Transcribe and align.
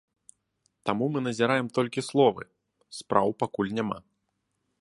Таму 0.89 1.05
мы 1.17 1.23
назіраем 1.27 1.67
толькі 1.77 2.05
словы, 2.09 2.43
спраў 3.01 3.27
пакуль 3.45 3.73
няма. 3.83 3.99